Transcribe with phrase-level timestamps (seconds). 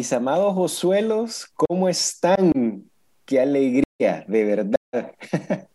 [0.00, 2.88] Mis amados Josuelos, ¿cómo están?
[3.26, 4.78] Qué alegría, de verdad.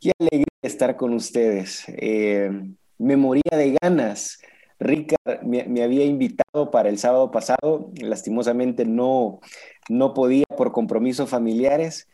[0.00, 1.84] Qué alegría estar con ustedes.
[1.86, 2.50] Eh,
[2.98, 4.40] me moría de ganas.
[4.80, 5.14] Rica
[5.44, 7.92] me, había invitado para el sábado pasado.
[7.94, 9.38] Lastimosamente no,
[9.88, 12.08] no podía por compromisos familiares,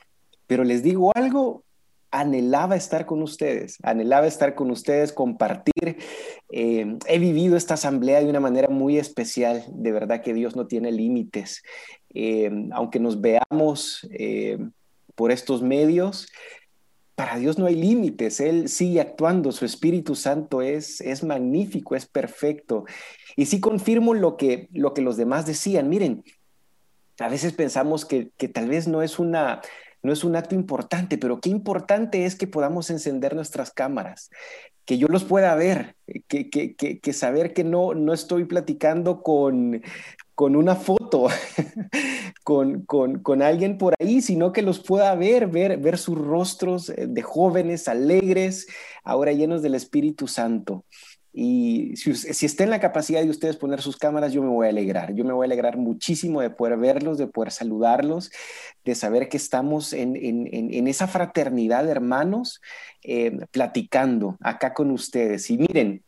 [0.46, 1.64] pero les digo algo,
[2.13, 5.96] anhelaba estar con ustedes, anhelaba estar con ustedes, compartir.
[6.50, 10.67] Eh, he vivido esta asamblea de una manera muy especial, de verdad que Dios no
[10.67, 11.63] tiene límites.
[12.14, 14.59] Eh, aunque nos veamos eh,
[15.14, 16.29] por estos medios,
[17.14, 22.07] para Dios no hay límites, Él sigue actuando, su Espíritu Santo es, es magnífico, es
[22.07, 22.85] perfecto.
[23.36, 26.25] Y sí confirmo lo que, lo que los demás decían, miren,
[27.19, 29.63] a veces pensamos que, que tal vez no es una
[30.03, 34.31] no es un acto importante, pero qué importante es que podamos encender nuestras cámaras,
[34.84, 35.97] que yo los pueda ver,
[36.28, 39.81] que, que, saber que no, no estoy platicando con,
[40.34, 41.28] con una foto,
[42.44, 47.06] con, con, alguien por ahí, sino que los pueda ver, ver, ver sus rostros eh,
[47.09, 48.66] de jóvenes alegres,
[49.05, 50.84] ahora llenos del Espíritu Santo.
[51.34, 54.66] Y si, si, está en la capacidad de ustedes poner sus cámaras, yo me voy
[54.66, 55.14] a alegrar.
[55.14, 58.30] Yo me voy a alegrar muchísimo de poder verlos, de poder saludarlos,
[58.84, 62.60] de saber que estamos en, en, en esa fraternidad de hermanos
[63.03, 65.48] eh, platicando acá con ustedes.
[65.50, 66.03] Y miren,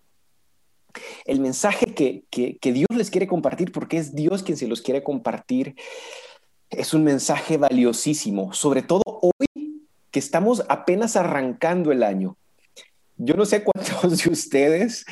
[1.24, 4.82] el mensaje que, que, que Dios les quiere compartir, porque es Dios quien se los
[4.82, 5.74] quiere compartir,
[6.70, 12.36] es un mensaje valiosísimo, sobre todo hoy que estamos apenas arrancando el año.
[13.16, 15.04] Yo no sé cuántos de ustedes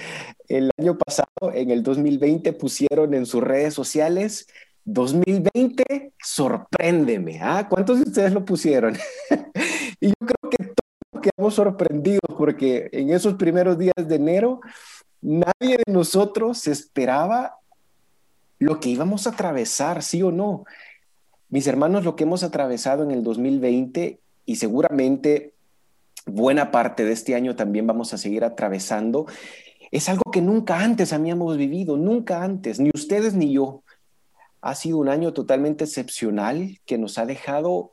[0.49, 4.47] el año pasado, en el 2020, pusieron en sus redes sociales
[4.85, 7.41] 2020, sorpréndeme.
[7.41, 7.69] ¿ah?
[7.69, 8.97] ¿Cuántos de ustedes lo pusieron?
[10.01, 14.61] y yo creo que todos quedamos sorprendidos porque en esos primeros días de enero
[15.21, 17.57] nadie de nosotros esperaba
[18.59, 20.65] lo que íbamos a atravesar, sí o no.
[21.49, 25.52] Mis hermanos, lo que hemos atravesado en el 2020 y seguramente
[26.27, 29.27] buena parte de este año también vamos a seguir atravesando,
[29.91, 33.83] es algo que nunca antes habíamos vivido, nunca antes, ni ustedes ni yo.
[34.63, 37.93] Ha sido un año totalmente excepcional que nos ha dejado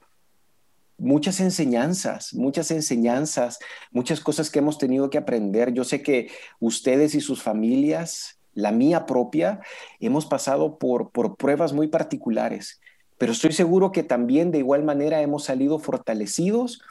[0.98, 3.60] muchas enseñanzas, muchas enseñanzas,
[3.92, 5.74] muchas cosas que hemos tenido que aprender.
[5.74, 6.30] Yo sé que
[6.60, 9.62] ustedes y sus familias, la mía propia,
[10.00, 12.80] hemos pasado por, por pruebas muy particulares,
[13.18, 16.82] pero estoy seguro que también de igual manera hemos salido fortalecidos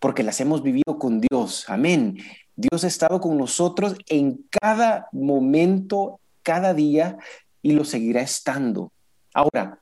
[0.00, 1.64] porque las hemos vivido con Dios.
[1.68, 2.18] Amén.
[2.56, 7.18] Dios ha estado con nosotros en cada momento, cada día,
[7.62, 8.92] y lo seguirá estando.
[9.34, 9.80] Ahora,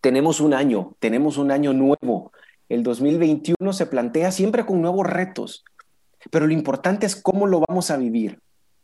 [0.00, 2.32] tenemos un año, tenemos un año nuevo.
[2.68, 5.64] El 2021 se plantea siempre con nuevos retos,
[6.30, 8.40] pero lo importante es cómo lo vamos a vivir.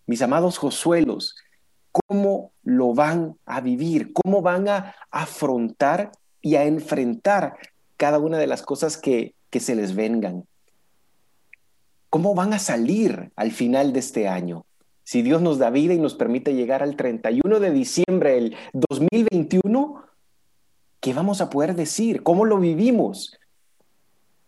[0.07, 1.37] Mis amados Josuelos,
[1.93, 4.13] ¿cómo lo van a vivir?
[4.13, 7.57] ¿Cómo van a afrontar y a enfrentar
[7.97, 10.45] cada una de las cosas que que se les vengan.
[12.09, 14.65] ¿Cómo van a salir al final de este año?
[15.05, 20.05] Si Dios nos da vida y nos permite llegar al 31 de diciembre del 2021,
[21.01, 22.23] ¿qué vamos a poder decir?
[22.23, 23.39] ¿Cómo lo vivimos?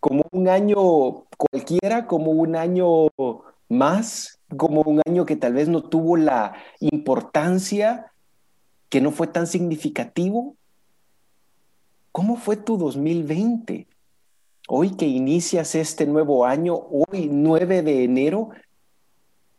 [0.00, 2.06] ¿Como un año cualquiera?
[2.06, 3.08] ¿Como un año
[3.68, 4.40] más?
[4.56, 8.12] ¿Como un año que tal vez no tuvo la importancia,
[8.88, 10.56] que no fue tan significativo?
[12.10, 13.86] ¿Cómo fue tu 2020?
[14.68, 18.50] Hoy que inicias este nuevo año, hoy 9 de enero,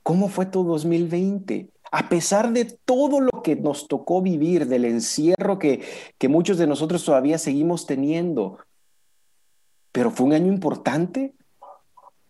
[0.02, 1.70] ¿cómo fue tu 2020?
[1.92, 5.84] A pesar de todo lo que nos tocó vivir, del encierro que,
[6.18, 8.60] que muchos de nosotros todavía seguimos teniendo,
[9.92, 11.34] pero fue un año importante,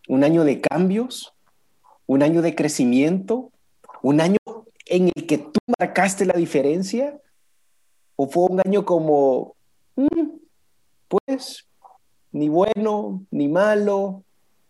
[0.08, 1.32] un año de cambios,
[2.06, 3.52] un año de crecimiento,
[4.02, 4.36] un año
[4.86, 7.18] en el que tú marcaste la diferencia,
[8.16, 9.54] o fue un año como,
[9.96, 10.28] mm,
[11.08, 11.66] pues
[12.34, 14.24] ni bueno ni malo,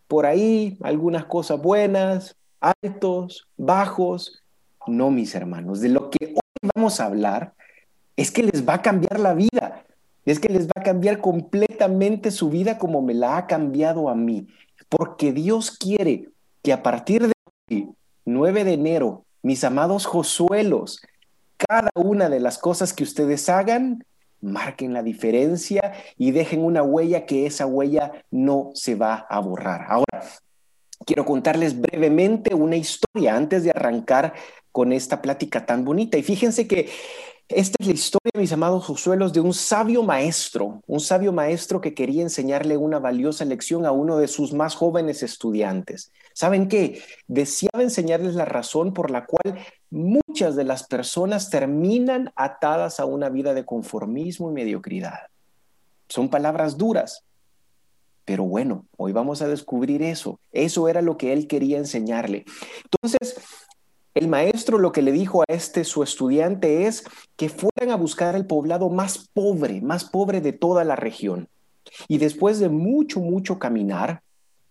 [0.06, 4.43] por ahí algunas cosas buenas, altos, bajos.
[4.87, 7.55] No, mis hermanos, de lo que hoy vamos a hablar
[8.16, 9.84] es que les va a cambiar la vida,
[10.26, 14.14] es que les va a cambiar completamente su vida como me la ha cambiado a
[14.14, 14.46] mí,
[14.90, 16.28] porque Dios quiere
[16.62, 17.32] que a partir de
[17.70, 17.88] hoy,
[18.26, 21.00] 9 de enero, mis amados Josuelos,
[21.56, 24.05] cada una de las cosas que ustedes hagan
[24.44, 29.87] marquen la diferencia y dejen una huella que esa huella no se va a borrar.
[29.88, 30.23] Ahora,
[31.05, 34.35] quiero contarles brevemente una historia antes de arrancar
[34.70, 36.19] con esta plática tan bonita.
[36.19, 36.91] Y fíjense que
[37.49, 41.93] esta es la historia, mis amados Josuelos, de un sabio maestro, un sabio maestro que
[41.93, 46.11] quería enseñarle una valiosa lección a uno de sus más jóvenes estudiantes.
[46.32, 47.02] ¿Saben qué?
[47.26, 49.58] Deseaba enseñarles la razón por la cual
[49.94, 55.29] muchas de las personas terminan atadas a una vida de conformismo y mediocridad.
[56.08, 57.23] Son palabras duras,
[58.25, 60.41] pero bueno, hoy vamos a descubrir eso.
[60.52, 62.44] Eso era lo que él quería enseñarle.
[62.85, 63.41] Entonces,
[64.14, 67.05] el maestro lo que le dijo a este su estudiante es
[67.37, 71.49] que fueran a buscar el poblado más pobre, más pobre de toda la región.
[72.08, 74.23] Y después de mucho, mucho caminar,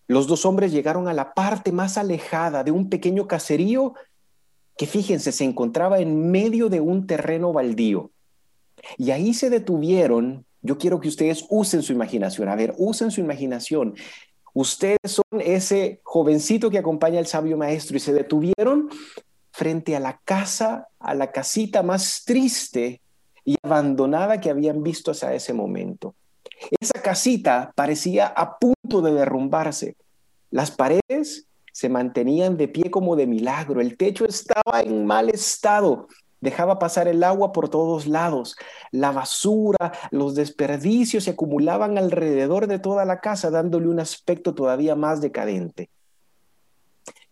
[0.08, 3.94] los dos hombres llegaron a la parte más alejada de un pequeño caserío
[4.78, 8.12] que, fíjense, se encontraba en medio de un terreno baldío.
[8.98, 10.46] Y ahí se detuvieron.
[10.62, 12.50] Yo quiero que ustedes usen su imaginación.
[12.50, 13.96] A ver, usen su imaginación.
[14.54, 18.90] Ustedes son ese jovencito que acompaña al sabio maestro y se detuvieron
[19.52, 23.02] frente a la casa, a la casita más triste
[23.46, 26.16] y abandonada que habían visto hasta ese momento.
[26.80, 29.96] Esa casita parecía a punto de derrumbarse.
[30.50, 33.81] Las paredes se mantenían de pie como de milagro.
[33.81, 36.08] El techo estaba en mal estado.
[36.40, 38.56] Dejaba pasar el agua por todos lados.
[38.92, 44.96] La basura, los desperdicios se acumulaban alrededor de toda la casa, dándole un aspecto todavía
[44.96, 45.90] más decadente.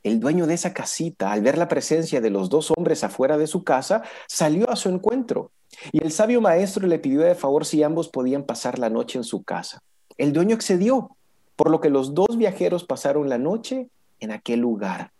[0.01, 3.45] El dueño de esa casita, al ver la presencia de los dos hombres afuera de
[3.45, 5.51] su casa, salió a su encuentro.
[5.91, 9.23] Y el sabio maestro le pidió de favor si ambos podían pasar la noche en
[9.23, 9.83] su casa.
[10.17, 11.15] El dueño accedió,
[11.55, 13.89] por lo que los dos viajeros pasaron la noche
[14.21, 15.11] en aquel lugar.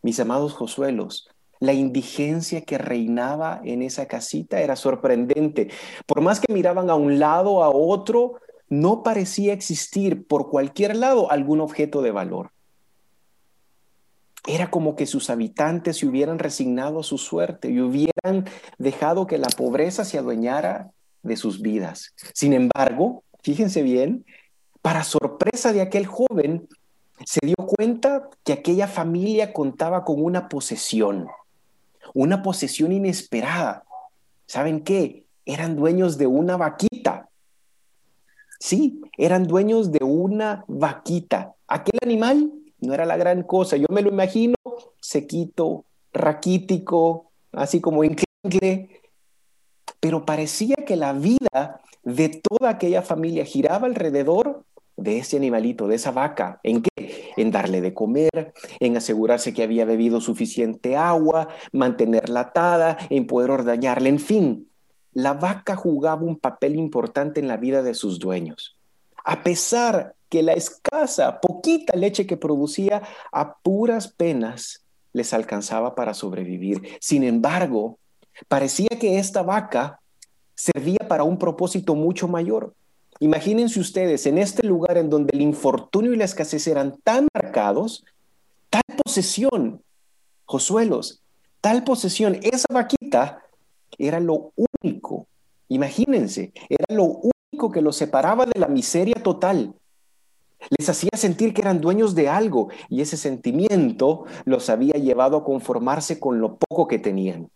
[0.00, 1.28] Mis amados Josuelos,
[1.60, 5.70] la indigencia que reinaba en esa casita era sorprendente.
[6.06, 11.30] Por más que miraban a un lado, a otro, no parecía existir por cualquier lado
[11.30, 12.50] algún objeto de valor.
[14.44, 19.38] Era como que sus habitantes se hubieran resignado a su suerte y hubieran dejado que
[19.38, 20.90] la pobreza se adueñara
[21.22, 22.12] de sus vidas.
[22.34, 24.24] Sin embargo, fíjense bien,
[24.80, 26.66] para sorpresa de aquel joven,
[27.24, 31.28] se dio cuenta que aquella familia contaba con una posesión,
[32.14, 33.84] una posesión inesperada.
[34.46, 35.24] ¿Saben qué?
[35.44, 37.28] Eran dueños de una vaquita.
[38.58, 41.54] Sí, eran dueños de una vaquita.
[41.66, 43.76] Aquel animal no era la gran cosa.
[43.76, 44.54] Yo me lo imagino
[45.00, 49.00] sequito, raquítico, así como inclinque,
[50.00, 54.64] pero parecía que la vida de toda aquella familia giraba alrededor
[55.02, 56.60] de ese animalito, de esa vaca.
[56.62, 57.32] ¿En qué?
[57.36, 63.50] En darle de comer, en asegurarse que había bebido suficiente agua, mantenerla atada, en poder
[63.50, 64.68] ordeñarla, en fin.
[65.12, 68.76] La vaca jugaba un papel importante en la vida de sus dueños.
[69.24, 74.82] A pesar que la escasa, poquita leche que producía a puras penas
[75.12, 76.80] les alcanzaba para sobrevivir.
[77.00, 77.98] Sin embargo,
[78.48, 80.00] parecía que esta vaca
[80.54, 82.74] servía para un propósito mucho mayor.
[83.22, 88.04] Imagínense ustedes, en este lugar en donde el infortunio y la escasez eran tan marcados,
[88.68, 89.80] tal posesión,
[90.44, 91.22] Josuelos,
[91.60, 93.44] tal posesión, esa vaquita
[93.96, 94.50] era lo
[94.82, 95.28] único,
[95.68, 99.72] imagínense, era lo único que los separaba de la miseria total
[100.76, 105.44] les hacía sentir que eran dueños de algo y ese sentimiento los había llevado a
[105.44, 107.50] conformarse con lo poco que tenían.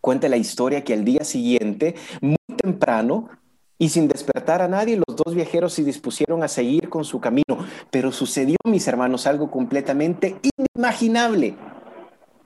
[0.00, 3.28] Cuenta la historia que al día siguiente, muy temprano,
[3.78, 7.58] y sin despertar a nadie, los dos viajeros se dispusieron a seguir con su camino.
[7.90, 10.40] Pero sucedió, mis hermanos, algo completamente
[10.74, 11.56] inimaginable.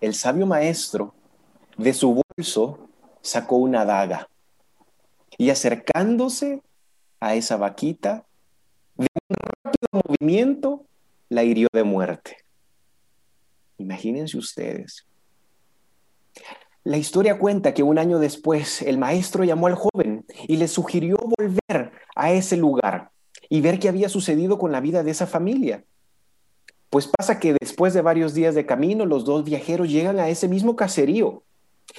[0.00, 1.14] El sabio maestro
[1.76, 2.88] de su bolso
[3.22, 4.28] sacó una daga
[5.38, 6.62] y acercándose
[7.20, 8.24] a esa vaquita,
[8.96, 10.84] de un rápido movimiento
[11.28, 12.36] la hirió de muerte.
[13.78, 15.06] Imagínense ustedes.
[16.82, 21.18] La historia cuenta que un año después el maestro llamó al joven y le sugirió
[21.18, 23.10] volver a ese lugar
[23.50, 25.84] y ver qué había sucedido con la vida de esa familia.
[26.88, 30.48] Pues pasa que después de varios días de camino, los dos viajeros llegan a ese
[30.48, 31.42] mismo caserío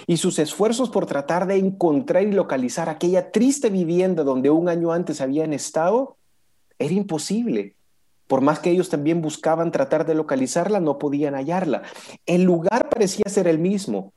[0.08, 4.92] y sus esfuerzos por tratar de encontrar y localizar aquella triste vivienda donde un año
[4.92, 6.18] antes habían estado
[6.80, 7.76] era imposible.
[8.26, 11.84] Por más que ellos también buscaban tratar de localizarla, no podían hallarla.
[12.26, 14.14] El lugar parecía ser el mismo,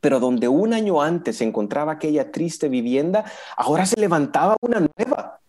[0.00, 3.24] pero donde un año antes se encontraba aquella triste vivienda,
[3.56, 5.40] ahora se levantaba una nueva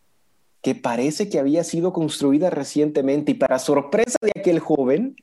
[0.61, 3.31] que parece que había sido construida recientemente.
[3.31, 5.15] Y para sorpresa de aquel joven,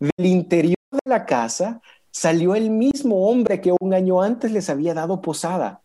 [0.00, 4.94] del interior de la casa salió el mismo hombre que un año antes les había
[4.94, 5.82] dado posada.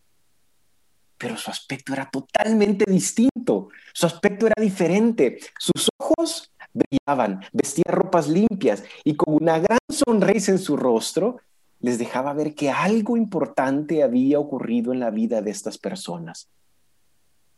[1.18, 8.28] Pero su aspecto era totalmente distinto, su aspecto era diferente, sus ojos brillaban, vestía ropas
[8.28, 11.38] limpias y con una gran sonrisa en su rostro
[11.84, 16.48] les dejaba ver que algo importante había ocurrido en la vida de estas personas.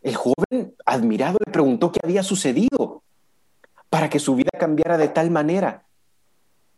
[0.02, 3.04] El joven, admirado, le preguntó qué había sucedido
[3.88, 5.86] para que su vida cambiara de tal manera.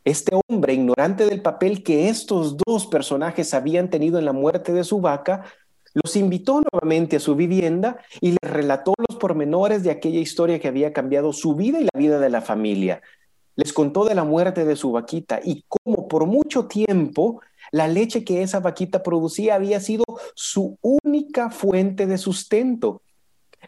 [0.04, 4.84] Este hombre, ignorante del papel que estos dos personajes habían tenido en la muerte de
[4.84, 5.46] su vaca,
[5.94, 10.68] los invitó nuevamente a su vivienda y les relató los pormenores de aquella historia que
[10.68, 13.02] había cambiado su vida y la vida de la familia.
[13.58, 18.24] Les contó de la muerte de su vaquita y cómo por mucho tiempo la leche
[18.24, 23.02] que esa vaquita producía había sido su única fuente de sustento.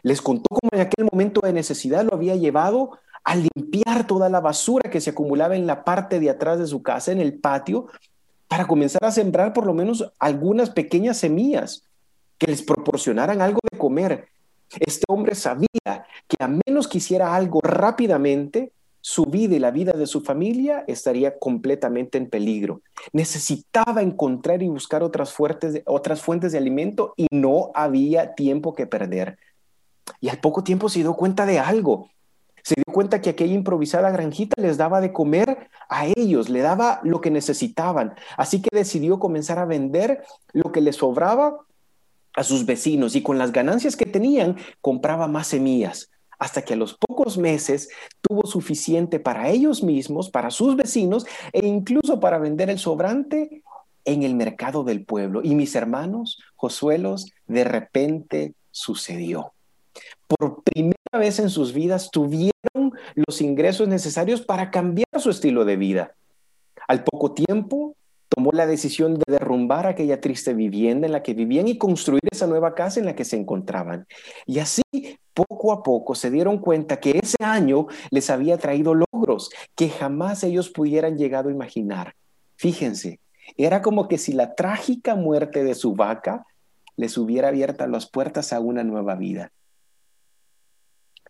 [0.02, 2.92] Les contó cómo en aquel momento de necesidad lo había llevado
[3.24, 6.82] a limpiar toda la basura que se acumulaba en la parte de atrás de su
[6.82, 7.88] casa, en el patio,
[8.48, 11.82] para comenzar a sembrar por lo menos algunas pequeñas semillas
[12.38, 14.28] que les proporcionaran algo de comer.
[14.78, 15.66] Este hombre sabía
[16.28, 20.84] que a menos que hiciera algo rápidamente, su vida y la vida de su familia
[20.86, 22.82] estaría completamente en peligro.
[23.12, 25.34] Necesitaba encontrar y buscar otras,
[25.86, 29.38] otras fuentes de alimento y no había tiempo que perder.
[30.20, 32.10] Y al poco tiempo se dio cuenta de algo.
[32.62, 37.00] Se dio cuenta que aquella improvisada granjita les daba de comer a ellos, le daba
[37.02, 38.14] lo que necesitaban.
[38.36, 41.56] Así que decidió comenzar a vender lo que le sobraba
[42.34, 46.09] a sus vecinos y con las ganancias que tenían compraba más semillas
[46.40, 47.90] hasta que a los pocos meses
[48.22, 53.62] tuvo suficiente para ellos mismos, para sus vecinos e incluso para vender el sobrante
[54.06, 55.42] en el mercado del pueblo.
[55.44, 59.52] Y mis hermanos, Josuelos, de repente sucedió.
[60.26, 62.50] Por primera vez en sus vidas tuvieron
[63.14, 66.14] los ingresos necesarios para cambiar su estilo de vida.
[66.88, 67.96] Al poco tiempo
[68.30, 72.46] tomó la decisión de derrumbar aquella triste vivienda en la que vivían y construir esa
[72.46, 74.06] nueva casa en la que se encontraban.
[74.46, 74.82] Y así,
[75.34, 80.44] poco a poco, se dieron cuenta que ese año les había traído logros que jamás
[80.44, 82.14] ellos pudieran llegado a imaginar.
[82.56, 83.20] Fíjense,
[83.56, 86.46] era como que si la trágica muerte de su vaca
[86.96, 89.52] les hubiera abierto las puertas a una nueva vida.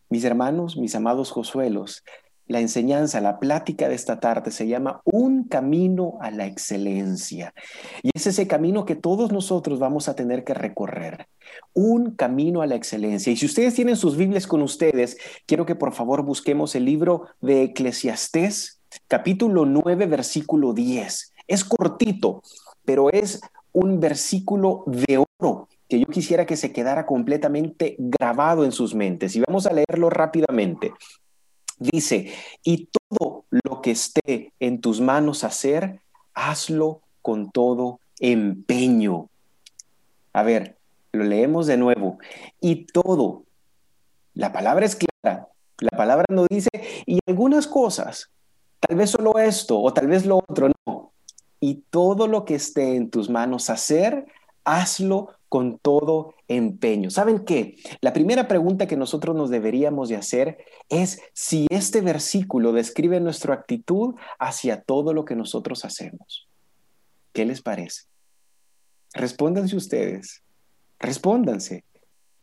[0.08, 2.02] Mis hermanos, mis amados Josuelos,
[2.50, 7.54] la enseñanza, la plática de esta tarde se llama Un camino a la excelencia.
[8.02, 11.28] Y es ese camino que todos nosotros vamos a tener que recorrer.
[11.74, 13.32] Un camino a la excelencia.
[13.32, 15.16] Y si ustedes tienen sus Biblias con ustedes,
[15.46, 21.32] quiero que por favor busquemos el libro de Eclesiastés, capítulo 9, versículo 10.
[21.46, 22.42] Es cortito,
[22.84, 23.40] pero es
[23.70, 29.36] un versículo de oro que yo quisiera que se quedara completamente grabado en sus mentes.
[29.36, 30.92] Y vamos a leerlo rápidamente.
[31.80, 32.30] Dice,
[32.62, 36.00] y todo lo que esté en tus manos hacer,
[36.34, 39.30] hazlo con todo empeño.
[40.34, 40.76] A ver,
[41.12, 42.18] lo leemos de nuevo.
[42.60, 43.44] Y todo,
[44.34, 46.68] la palabra es clara, la palabra no dice,
[47.06, 48.30] y algunas cosas,
[48.78, 51.12] tal vez solo esto o tal vez lo otro, no.
[51.60, 54.26] Y todo lo que esté en tus manos hacer,
[54.64, 57.10] hazlo con todo empeño.
[57.10, 57.74] ¿Saben qué?
[58.00, 63.54] La primera pregunta que nosotros nos deberíamos de hacer es si este versículo describe nuestra
[63.54, 66.48] actitud hacia todo lo que nosotros hacemos.
[67.32, 68.04] ¿Qué les parece?
[69.12, 70.44] Respóndanse ustedes.
[71.00, 71.84] Respóndanse.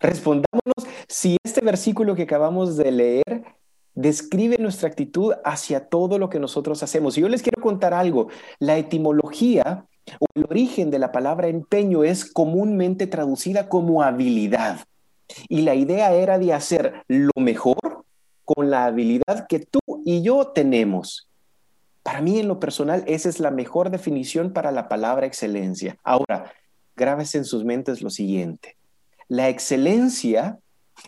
[0.02, 3.44] Respondámonos si este versículo que acabamos de leer
[3.94, 7.18] describe nuestra actitud hacia todo lo que nosotros hacemos.
[7.18, 8.28] Y yo les quiero contar algo.
[8.60, 9.88] La etimología
[10.36, 14.80] el origen de la palabra empeño es comúnmente traducida como habilidad.
[15.50, 18.06] Y la idea era de hacer lo mejor
[18.46, 21.28] con la habilidad que tú y yo tenemos.
[22.02, 25.98] Para mí, en lo personal, esa es la mejor definición para la palabra excelencia.
[26.04, 26.54] Ahora,
[26.96, 28.78] grábese en sus mentes lo siguiente.
[29.28, 30.58] La excelencia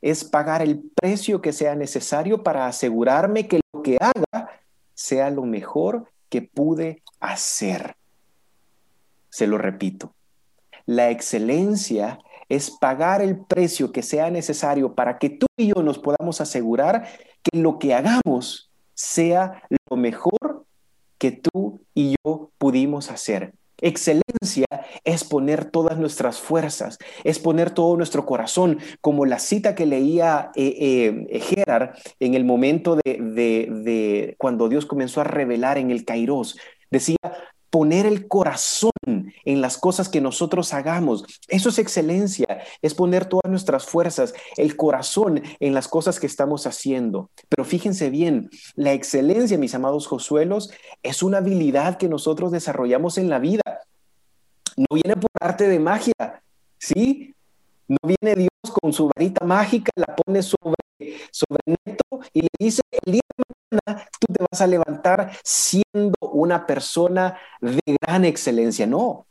[0.01, 4.49] es pagar el precio que sea necesario para asegurarme que lo que haga
[4.93, 7.95] sea lo mejor que pude hacer.
[9.39, 10.13] Se lo repito,
[10.85, 12.19] la excelencia
[12.49, 17.07] es pagar el precio que sea necesario para que tú y yo nos podamos asegurar
[17.41, 20.65] que lo que hagamos sea lo mejor
[21.17, 23.53] que tú y yo pudimos hacer.
[23.79, 24.65] Excelencia
[25.05, 30.51] es poner todas nuestras fuerzas, es poner todo nuestro corazón, como la cita que leía
[30.53, 36.57] eh, eh, Gerard en el momento de, cuando Dios comenzó a revelar en el Kairos.
[36.91, 37.15] Decía,
[37.69, 38.91] poner el corazón
[39.45, 41.25] en las cosas que nosotros hagamos.
[41.47, 46.65] Eso es excelencia, es poner todas nuestras fuerzas, el corazón en las cosas que estamos
[46.65, 47.29] haciendo.
[47.49, 50.71] Pero fíjense bien, la excelencia, mis amados Josuelos,
[51.03, 53.81] es una habilidad que nosotros desarrollamos en la vida.
[54.75, 56.13] No viene por arte de magia,
[56.77, 57.33] ¿sí?
[57.87, 60.75] No viene Dios con su varita mágica, la pone sobre,
[61.31, 66.65] sobre Neto y le dice, el día de tú te vas a levantar siendo una
[66.65, 68.87] persona de gran excelencia.
[68.87, 69.25] No,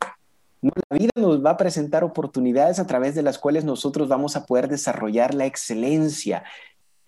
[0.61, 4.35] no, la vida nos va a presentar oportunidades a través de las cuales nosotros vamos
[4.35, 6.43] a poder desarrollar la excelencia.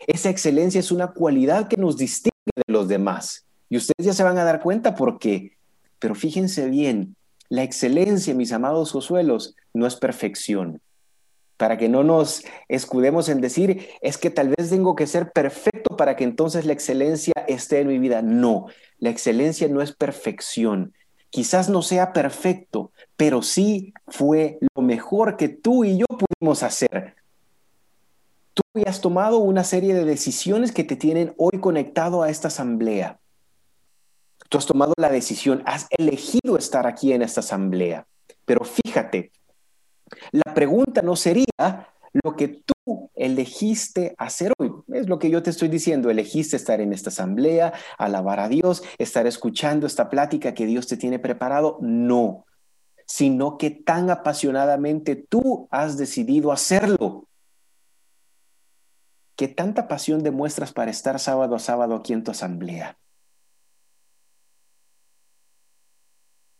[0.08, 3.46] Esa excelencia es una cualidad que nos distingue de los demás.
[3.70, 5.58] Y ustedes ya se van a dar cuenta por qué.
[6.00, 7.16] Pero fíjense bien,
[7.50, 10.82] la excelencia, mis amados Josuelos, no es perfección.
[11.62, 15.96] Para que no nos escudemos en decir, es que tal vez tengo que ser perfecto
[15.96, 18.24] para que entonces la excelencia esté en mi vida.
[18.24, 18.65] No,
[18.98, 20.96] la excelencia no es perfección.
[21.30, 27.13] Quizás no sea perfecto, pero sí fue lo mejor que tú y yo pudimos hacer.
[28.56, 33.20] Tú has tomado una serie de decisiones que te tienen hoy conectado a esta asamblea.
[34.50, 38.08] Tú has tomado la decisión, has elegido estar aquí en esta asamblea.
[38.46, 39.32] Pero fíjate,
[40.32, 41.88] la pregunta no sería
[42.24, 44.72] lo que tú elegiste hacer hoy.
[44.94, 46.10] Es lo que yo te estoy diciendo.
[46.10, 50.98] Elegiste estar en esta asamblea, alabar a Dios, estar escuchando esta plática que Dios te
[50.98, 51.77] tiene preparado.
[51.82, 52.46] No,
[53.06, 57.27] sino que tan apasionadamente tú has decidido hacerlo.
[59.36, 62.98] ¿Qué tanta pasión demuestras para estar sábado a sábado aquí en tu asamblea?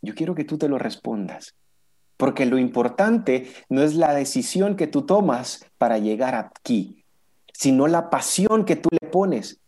[0.00, 1.54] Yo quiero que tú te lo respondas,
[2.22, 7.04] porque lo importante no es la decisión que tú tomas para llegar aquí,
[7.52, 9.58] sino la pasión que tú le pones.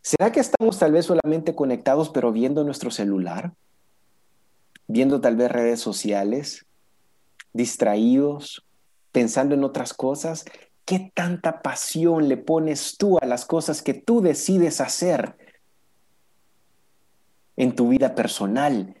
[0.00, 3.52] ¿Será que estamos tal vez solamente conectados pero viendo nuestro celular?
[4.86, 6.64] Viendo tal vez redes sociales,
[7.52, 8.64] distraídos,
[9.12, 10.46] pensando en otras cosas.
[10.86, 15.36] ¿Qué tanta pasión le pones tú a las cosas que tú decides hacer
[17.58, 18.97] en tu vida personal,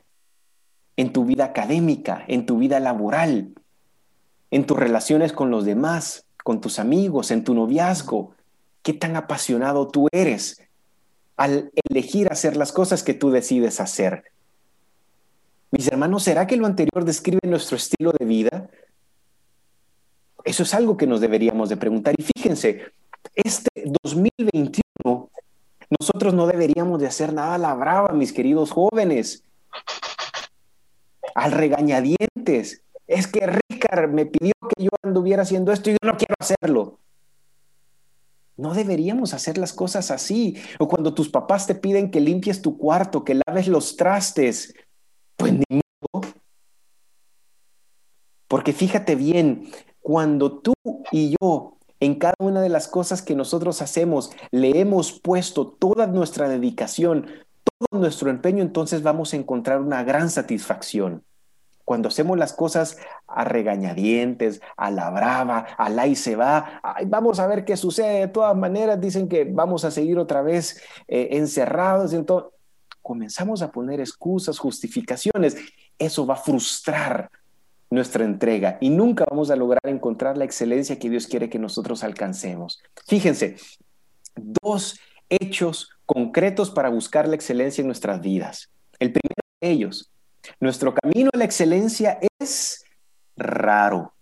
[0.98, 3.54] en tu vida académica, en tu vida laboral,
[4.50, 8.34] en tus relaciones con los demás, con tus amigos, en tu noviazgo.
[8.82, 10.60] ¿Qué tan apasionado tú eres
[11.36, 14.24] al elegir hacer las cosas que tú decides hacer?
[15.70, 18.68] Mis hermanos, ¿será que lo anterior describe nuestro estilo de vida?
[20.42, 22.12] Eso es algo que nos deberíamos de preguntar.
[22.18, 22.86] Y fíjense,
[23.36, 23.70] este
[24.02, 25.30] 2021
[26.00, 29.44] nosotros no deberíamos de hacer nada a la brava, mis queridos jóvenes
[31.34, 32.82] al regañadientes.
[33.06, 36.98] Es que Ricard me pidió que yo anduviera haciendo esto y yo no quiero hacerlo.
[38.56, 40.56] No deberíamos hacer las cosas así.
[40.78, 44.74] O cuando tus papás te piden que limpies tu cuarto, que laves los trastes,
[45.36, 45.80] pues ni
[46.12, 46.26] modo.
[48.48, 50.72] Porque fíjate bien, cuando tú
[51.12, 56.06] y yo en cada una de las cosas que nosotros hacemos le hemos puesto toda
[56.06, 57.26] nuestra dedicación,
[57.90, 61.24] nuestro empeño, entonces vamos a encontrar una gran satisfacción.
[61.84, 67.40] Cuando hacemos las cosas a regañadientes, a la brava, a la y se va, vamos
[67.40, 68.20] a ver qué sucede.
[68.20, 72.12] De todas maneras, dicen que vamos a seguir otra vez eh, encerrados.
[72.12, 72.50] Entonces,
[73.00, 75.56] comenzamos a poner excusas, justificaciones.
[75.98, 77.30] Eso va a frustrar
[77.90, 82.04] nuestra entrega y nunca vamos a lograr encontrar la excelencia que Dios quiere que nosotros
[82.04, 82.82] alcancemos.
[83.06, 83.56] Fíjense,
[84.36, 88.70] dos hechos concretos para buscar la excelencia en nuestras vidas.
[88.98, 90.10] El primero de ellos,
[90.58, 92.82] nuestro camino a la excelencia es
[93.36, 94.14] raro.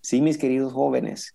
[0.00, 1.34] Sí, mis queridos jóvenes,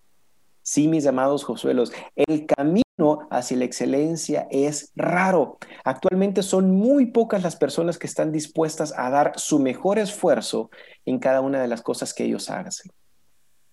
[0.63, 2.83] sí, mis amados Josuelos, el camino
[3.29, 5.59] hacia la excelencia es raro.
[5.83, 10.71] Actualmente son muy pocas las personas que están dispuestas a dar su mejor esfuerzo
[11.05, 12.71] en cada una de las cosas que ellos hagan.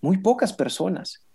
[0.01, 1.25] Muy pocas personas.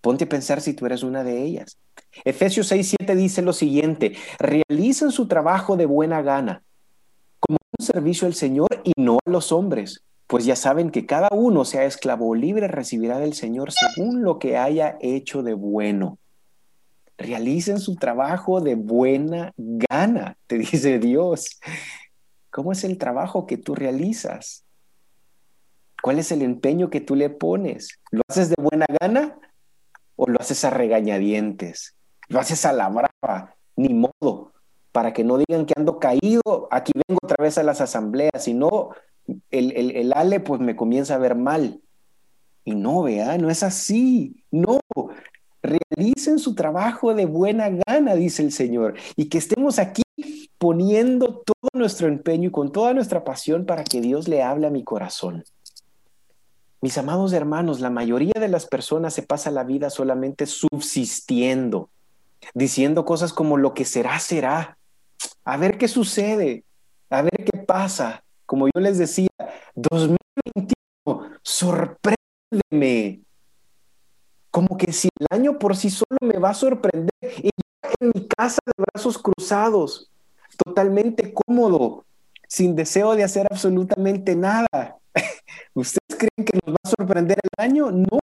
[0.00, 1.76] Ponte a pensar si tú eres una de ellas.
[2.24, 6.62] Efesios 6, 7 dice lo siguiente, realicen su trabajo de buena gana
[7.78, 11.64] un servicio al Señor y no a los hombres, pues ya saben que cada uno,
[11.64, 16.18] sea esclavo o libre, recibirá del Señor según lo que haya hecho de bueno.
[17.16, 21.60] Realicen su trabajo de buena gana, te dice Dios.
[22.50, 24.64] ¿Cómo es el trabajo que tú realizas?
[26.02, 27.98] ¿Cuál es el empeño que tú le pones?
[28.10, 29.38] ¿Lo haces de buena gana
[30.16, 31.96] o lo haces a regañadientes?
[32.28, 33.54] ¿Lo haces a la brava?
[33.76, 34.52] Ni modo
[34.94, 38.54] para que no digan que ando caído, aquí vengo otra vez a las asambleas, y
[38.54, 38.90] no,
[39.50, 41.80] el, el, Ale pues me comienza a ver mal.
[42.64, 44.78] Y no, vea, no es así, no.
[45.62, 50.04] Realicen su trabajo de buena gana, dice el Señor, y que estemos aquí
[50.58, 54.70] poniendo todo nuestro empeño y con toda nuestra pasión para que Dios le hable a
[54.70, 55.42] mi corazón.
[56.80, 61.90] Mis amados hermanos, la mayoría de las personas se pasa la vida solamente subsistiendo,
[62.52, 64.78] diciendo cosas como lo que será, será
[65.44, 66.64] a ver qué sucede,
[67.10, 68.24] a ver qué pasa.
[68.46, 69.28] Como yo les decía,
[69.74, 73.22] 2021, sorpréndeme.
[74.50, 78.12] Como que si el año por sí solo me va a sorprender y yo en
[78.14, 80.10] mi casa de brazos cruzados,
[80.64, 82.04] totalmente cómodo,
[82.48, 84.98] sin deseo de hacer absolutamente nada.
[85.74, 87.90] ¿Ustedes creen que nos va a sorprender el año?
[87.90, 88.18] No.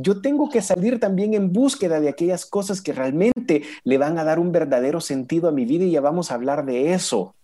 [0.00, 4.24] Yo tengo que salir también en búsqueda de aquellas cosas que realmente le van a
[4.24, 7.34] dar un verdadero sentido a mi vida y ya vamos a hablar de eso.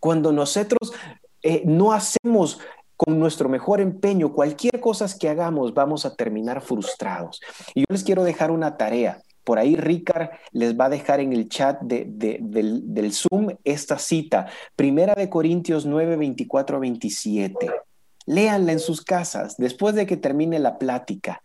[0.00, 0.92] Cuando nosotros
[1.42, 2.60] eh, no hacemos
[2.96, 7.40] con nuestro mejor empeño cualquier cosa que hagamos, vamos a terminar frustrados.
[7.74, 9.22] Y yo les quiero dejar una tarea.
[9.44, 14.46] Por ahí Ricard les va a dejar en el chat del, del, Zoom esta cita,
[14.76, 17.70] Primera de Corintios 9, 24 27.
[18.28, 21.42] Léanla en sus casas después de que termine la plática.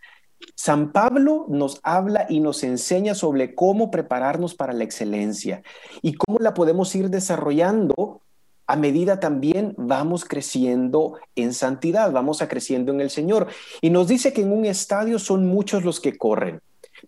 [0.54, 5.64] San Pablo nos habla y nos enseña sobre cómo prepararnos para la excelencia
[6.02, 8.20] y cómo la podemos ir desarrollando
[8.68, 13.48] a medida también vamos creciendo en santidad, vamos a creciendo en el Señor.
[13.80, 16.60] Y nos dice que en un estadio son muchos los que corren,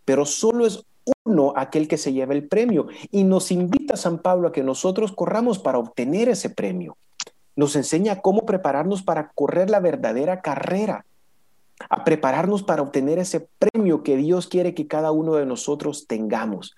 [0.05, 0.85] pero solo es
[1.25, 2.87] uno aquel que se lleva el premio.
[3.11, 6.95] Y nos invita San Pablo a que nosotros corramos para obtener ese premio
[7.55, 11.05] nos enseña cómo prepararnos para correr la verdadera carrera,
[11.89, 16.75] a prepararnos para obtener ese premio que Dios quiere que cada uno de nosotros tengamos.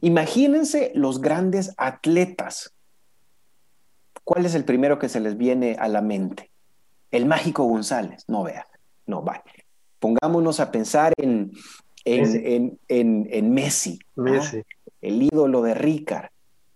[0.00, 2.72] Imagínense los grandes atletas.
[4.24, 6.50] ¿Cuál es el primero que se les viene a la mente?
[7.10, 8.24] El mágico González.
[8.28, 8.66] No vea,
[9.06, 9.42] no va.
[9.98, 11.52] Pongámonos a pensar en,
[12.04, 14.62] en, Messi, Messi.
[15.00, 16.30] el ídolo de Ricard,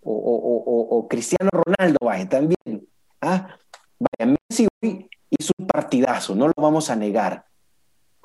[0.04, 2.86] o, Cristiano Ronaldo, vaya, también.
[3.24, 3.56] Ah,
[4.00, 7.44] vaya, Messi hoy hizo un partidazo, no lo vamos a negar.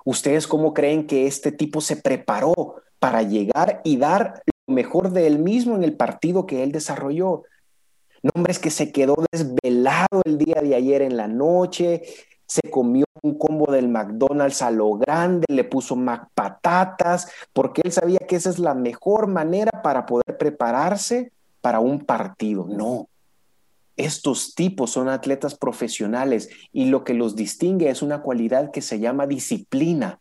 [0.04, 5.28] ¿Ustedes cómo creen que este tipo se preparó para llegar y dar lo mejor de
[5.28, 7.44] él mismo en el partido que él desarrolló?
[8.24, 12.02] No, hombre, es que se quedó desvelado el día de ayer en la noche,
[12.48, 17.92] se comió un combo del McDonald's a lo grande, le puso Mac patatas, porque él
[17.92, 21.32] sabía que esa es la mejor manera para poder prepararse
[21.62, 22.66] para un partido.
[22.68, 23.08] No,
[23.98, 29.00] estos tipos son atletas profesionales y lo que los distingue es una cualidad que se
[29.00, 30.20] llama disciplina.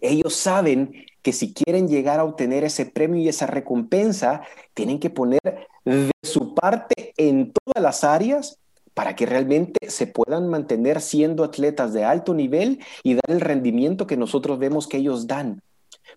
[0.00, 4.42] Ellos saben que si quieren llegar a obtener ese premio y esa recompensa,
[4.74, 8.58] tienen que poner de su parte en todas las áreas
[8.94, 14.06] para que realmente se puedan mantener siendo atletas de alto nivel y dar el rendimiento
[14.06, 15.62] que nosotros vemos que ellos dan.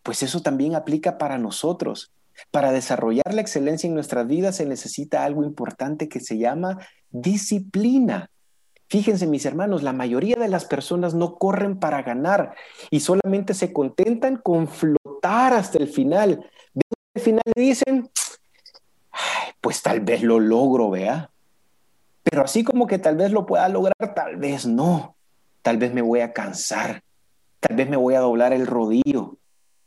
[0.01, 2.11] Pues eso también aplica para nosotros.
[2.51, 8.29] Para desarrollar la excelencia en nuestras vidas se necesita algo importante que se llama disciplina.
[8.87, 12.55] Fíjense mis hermanos, la mayoría de las personas no corren para ganar
[12.89, 16.49] y solamente se contentan con flotar hasta el final.
[17.15, 18.09] Al final dicen,
[19.61, 21.29] pues tal vez lo logro, vea.
[22.23, 25.15] Pero así como que tal vez lo pueda lograr, tal vez no.
[25.61, 27.03] Tal vez me voy a cansar,
[27.59, 29.37] tal vez me voy a doblar el rodillo,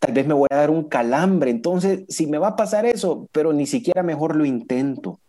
[0.03, 1.53] tal vez me voy a dar un calambre.
[1.53, 5.21] Entonces, si me va a pasar eso, pero ni siquiera mejor lo intento.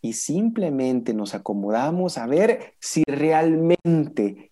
[0.00, 4.50] Y simplemente nos acomodamos a ver si realmente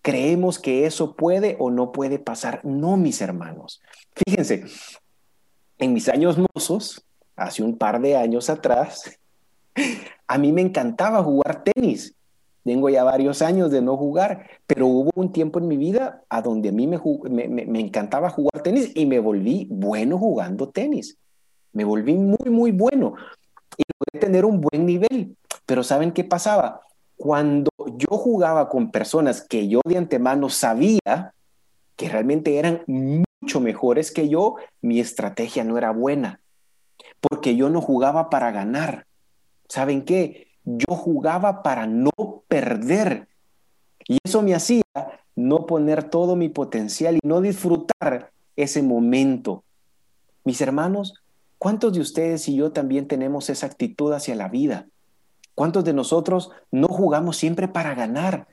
[0.00, 2.62] creemos que eso puede o no puede pasar.
[2.64, 3.82] No, mis hermanos.
[4.14, 4.64] Fíjense,
[5.76, 7.04] en mis años mozos,
[7.36, 9.18] hace un par de años atrás,
[10.26, 12.15] a mí me encantaba jugar tenis.
[12.66, 16.42] Tengo ya varios años de no jugar, pero hubo un tiempo en mi vida a
[16.42, 16.98] donde a mí me,
[17.48, 21.16] me, encantaba jugar tenis y me volví bueno jugando tenis.
[21.72, 23.14] Me volví muy, muy bueno
[23.76, 25.36] y logré tener un buen nivel.
[25.64, 26.80] Pero ¿saben qué pasaba?
[27.14, 31.34] Cuando yo jugaba con personas que yo de antemano sabía
[31.94, 36.40] que realmente eran mucho mejores que yo, mi estrategia no era buena,
[37.20, 39.06] porque yo no jugaba para ganar.
[39.68, 40.45] ¿Saben qué?
[40.66, 42.10] Yo jugaba para no
[42.48, 43.28] perder.
[44.06, 44.82] Y eso me hacía
[45.34, 49.62] no poner todo mi potencial y no disfrutar ese momento.
[50.44, 51.14] Mis hermanos,
[51.58, 54.86] ¿cuántos de ustedes y yo también tenemos esa actitud hacia la vida?
[55.54, 58.46] ¿Cuántos de nosotros no jugamos siempre para ganar,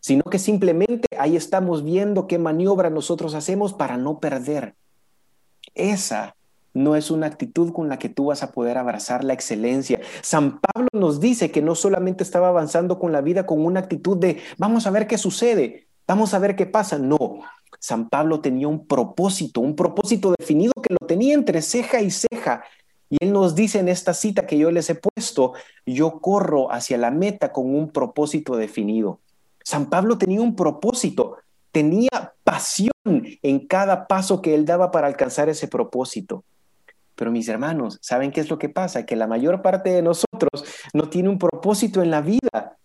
[0.00, 4.74] sino que simplemente ahí estamos viendo qué maniobra nosotros hacemos para no perder?
[5.74, 6.34] Esa
[6.74, 10.00] no es una actitud con la que tú vas a poder abrazar la excelencia.
[10.22, 14.16] San Pablo nos dice que no solamente estaba avanzando con la vida con una actitud
[14.16, 16.98] de vamos a ver qué sucede, vamos a ver qué pasa.
[16.98, 17.40] No,
[17.78, 22.64] San Pablo tenía un propósito, un propósito definido que lo tenía entre ceja y ceja.
[23.10, 25.54] Y él nos dice en esta cita que yo les he puesto,
[25.86, 29.20] yo corro hacia la meta con un propósito definido.
[29.64, 31.36] San Pablo tenía un propósito,
[31.72, 36.44] tenía pasión en cada paso que él daba para alcanzar ese propósito.
[37.18, 39.04] Pero mis hermanos, ¿saben qué es lo que pasa?
[39.04, 42.78] Que la mayor parte de nosotros no tiene un propósito en la vida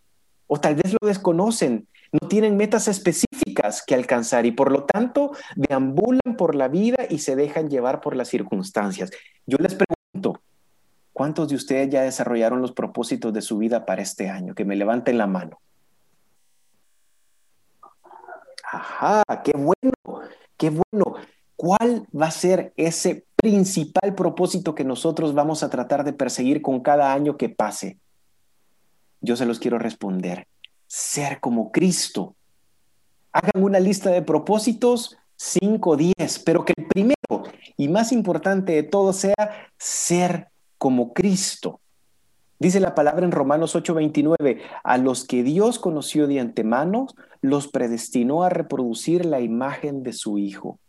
[0.48, 5.34] o tal vez lo desconocen, no tienen metas específicas que alcanzar y por lo tanto
[5.56, 9.12] deambulan por la vida y se dejan llevar por las circunstancias.
[9.46, 10.42] Yo les pregunto,
[11.14, 14.56] ¿cuántos de ustedes ya desarrollaron los propósitos de su vida para este año?
[14.56, 15.60] Que me levanten la mano.
[18.72, 21.18] Ajá, qué bueno, qué bueno.
[21.56, 26.80] ¿Cuál va a ser ese principal propósito que nosotros vamos a tratar de perseguir con
[26.80, 28.00] cada año que pase?
[29.20, 30.48] Yo se los quiero responder.
[30.88, 32.36] Ser como Cristo.
[33.34, 37.16] Hagan una lista de propósitos, 5, 10, pero que el primero
[37.76, 39.36] y más importante de todo sea
[39.78, 41.82] ser como Cristo.
[42.60, 47.08] Dice la palabra en Romanos 8:29, a los que Dios conoció de antemano,
[47.42, 50.80] los predestinó a reproducir la imagen de su Hijo.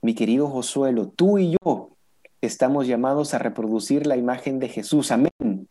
[0.00, 1.90] Mi querido Josuelo, tú y yo
[2.40, 5.10] estamos llamados a reproducir la imagen de Jesús.
[5.10, 5.68] Amén.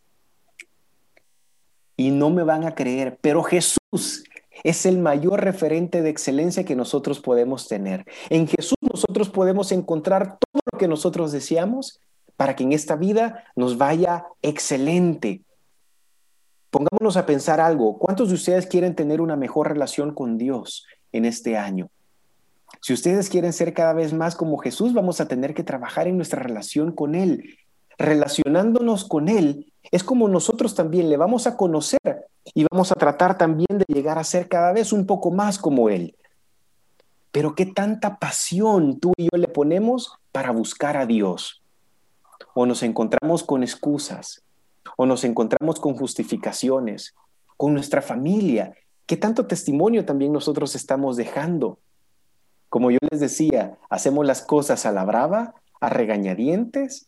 [1.98, 4.24] Y no me van a creer, pero Jesús
[4.64, 8.06] es el mayor referente de excelencia que nosotros podemos tener.
[8.30, 12.00] En Jesús nosotros podemos encontrar todo lo que nosotros deseamos
[12.36, 15.42] para que en esta vida nos vaya excelente.
[16.70, 17.98] Pongámonos a pensar algo.
[17.98, 21.90] ¿Cuántos de ustedes quieren tener una mejor relación con Dios en este año?
[22.86, 26.18] Si ustedes quieren ser cada vez más como Jesús, vamos a tener que trabajar en
[26.18, 27.58] nuestra relación con Él.
[27.98, 33.40] Relacionándonos con Él es como nosotros también le vamos a conocer y vamos a tratar
[33.40, 36.16] también de llegar a ser cada vez un poco más como Él.
[37.32, 41.64] Pero qué tanta pasión tú y yo le ponemos para buscar a Dios
[42.54, 44.44] o nos encontramos con excusas,
[44.96, 47.16] o nos encontramos con justificaciones,
[47.58, 48.76] con nuestra familia.
[49.08, 51.80] ¿Qué tanto testimonio también nosotros estamos dejando?
[52.76, 57.08] Como yo les decía, ¿hacemos las cosas a la brava, a regañadientes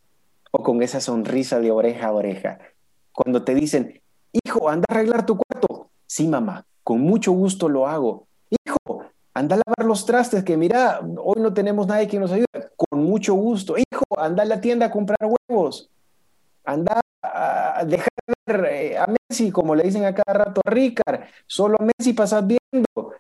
[0.50, 2.60] o con esa sonrisa de oreja a oreja?
[3.12, 4.02] Cuando te dicen,
[4.32, 5.90] hijo, anda a arreglar tu cuarto.
[6.06, 8.28] Sí, mamá, con mucho gusto lo hago.
[8.50, 9.04] Hijo,
[9.34, 12.48] anda a lavar los trastes, que mira, hoy no tenemos nadie que nos ayude.
[12.78, 13.76] Con mucho gusto.
[13.78, 15.90] Hijo, anda a la tienda a comprar huevos.
[16.64, 18.08] Anda a dejar
[18.72, 21.26] eh, a Messi, como le dicen a cada rato a Ricard.
[21.46, 23.12] Solo a Messi pasas viendo.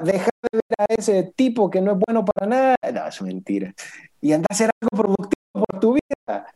[0.00, 2.76] Dejar de ver a ese tipo que no es bueno para nada.
[2.92, 3.74] No, es mentira.
[4.20, 6.46] Y anda a hacer algo productivo por tu vida.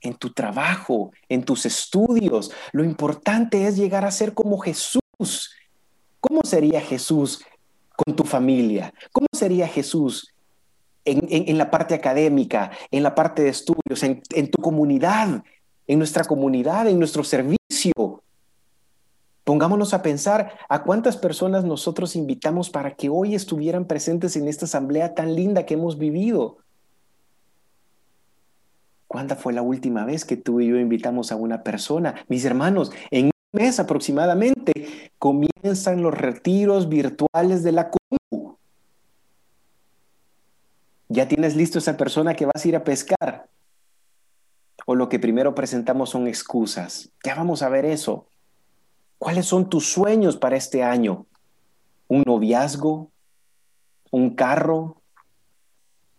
[0.00, 2.50] En tu trabajo, en tus estudios.
[2.72, 5.00] Lo importante es llegar a ser como Jesús.
[6.20, 7.44] ¿Cómo sería Jesús
[7.96, 8.92] con tu familia?
[9.12, 10.34] ¿Cómo sería Jesús
[11.04, 15.42] en, la parte académica, en la parte de estudios, en, en tu comunidad,
[15.86, 18.22] en nuestra comunidad, en nuestro servicio?
[19.50, 24.66] Pongámonos a pensar a cuántas personas nosotros invitamos para que hoy estuvieran presentes en esta
[24.66, 26.58] asamblea tan linda que hemos vivido.
[29.08, 32.14] ¿Cuándo fue la última vez que tú y yo invitamos a una persona?
[32.28, 38.54] Mis hermanos, en un mes aproximadamente comienzan los retiros virtuales de la COMU.
[41.08, 43.48] ¿Ya tienes listo esa persona que vas a ir a pescar?
[44.86, 47.10] ¿O lo que primero presentamos son excusas?
[47.24, 48.28] Ya vamos a ver eso.
[49.20, 51.26] ¿Cuáles son tus sueños para este año?
[52.08, 53.10] ¿Un noviazgo?
[54.10, 55.02] ¿Un carro?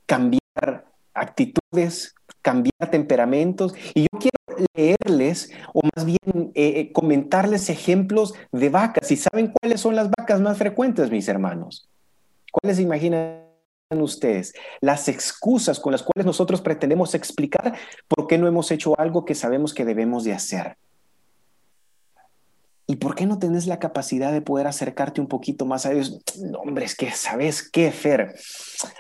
[0.06, 2.14] ¿Cambiar actitudes?
[2.44, 3.74] ¿Cambiar temperamentos?
[3.96, 9.10] Y yo quiero leerles o más bien eh, eh, comentarles ejemplos de vacas.
[9.12, 11.90] ¿Y saben cuáles son las vacas más frecuentes, mis hermanos?
[12.52, 13.48] ¿Cuáles imaginan
[13.90, 14.54] ustedes?
[14.80, 17.74] Las excusas con las cuales nosotros pretendemos explicar
[18.08, 20.78] por qué no hemos hecho algo que sabemos que debemos de hacer.
[22.92, 26.20] ¿Y por qué no tenés la capacidad de poder acercarte un poquito más a Dios?
[26.42, 28.36] No, hombre, es que, ¿sabes qué, Fer?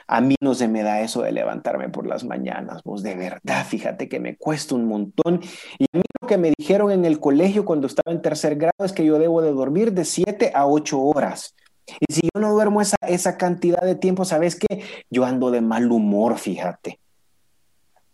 [0.07, 3.65] A mí no se me da eso de levantarme por las mañanas, vos de verdad,
[3.67, 5.41] fíjate que me cuesta un montón.
[5.77, 8.85] Y a mí lo que me dijeron en el colegio cuando estaba en tercer grado
[8.85, 11.53] es que yo debo de dormir de 7 a 8 horas.
[11.99, 14.85] Y si yo no duermo esa, esa cantidad de tiempo, ¿sabes qué?
[15.09, 17.00] Yo ando de mal humor, fíjate.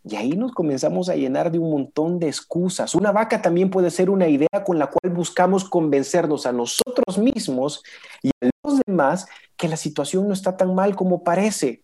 [0.09, 2.95] Y ahí nos comenzamos a llenar de un montón de excusas.
[2.95, 7.83] Una vaca también puede ser una idea con la cual buscamos convencernos a nosotros mismos
[8.23, 11.81] y a los demás que la situación no está tan mal como parece.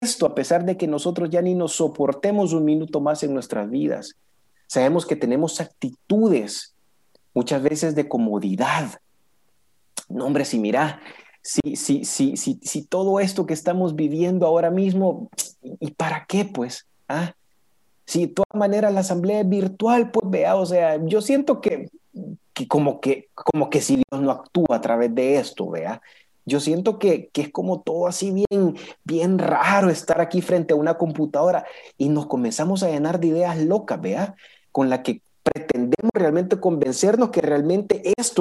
[0.00, 3.68] Esto a pesar de que nosotros ya ni nos soportemos un minuto más en nuestras
[3.68, 4.14] vidas.
[4.68, 6.74] Sabemos que tenemos actitudes
[7.34, 9.00] muchas veces de comodidad.
[10.08, 11.00] No, hombre, si mira,
[11.42, 15.28] si, si, si, si, si todo esto que estamos viviendo ahora mismo,
[15.62, 16.86] ¿y para qué pues?
[17.08, 17.32] ¿Ah?
[18.08, 21.90] Si de todas maneras la asamblea es virtual, pues vea, o sea, yo siento que,
[22.54, 26.00] que, como, que como que si Dios no actúa a través de esto, vea.
[26.46, 30.78] Yo siento que, que es como todo así bien, bien raro estar aquí frente a
[30.78, 31.66] una computadora
[31.98, 34.36] y nos comenzamos a llenar de ideas locas, vea,
[34.72, 38.40] con la que pretendemos realmente convencernos que realmente esto,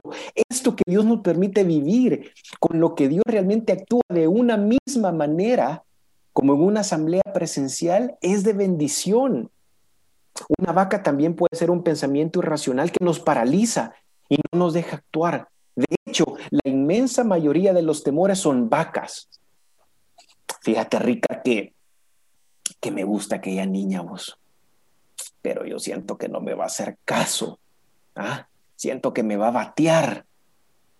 [0.50, 5.12] esto que Dios nos permite vivir, con lo que Dios realmente actúa de una misma
[5.12, 5.84] manera,
[6.32, 9.52] como en una asamblea presencial, es de bendición.
[10.58, 13.94] Una vaca también puede ser un pensamiento irracional que nos paraliza
[14.30, 15.50] y no nos deja actuar.
[15.76, 19.30] De hecho, la inmensa mayoría de los temores son vacas.
[20.62, 21.74] Fíjate, Rica, que,
[22.80, 24.40] que me gusta aquella niña vos,
[25.42, 27.60] pero yo siento que no me va a hacer caso.
[28.16, 28.48] ¿ah?
[28.76, 30.26] Siento que me va a batear.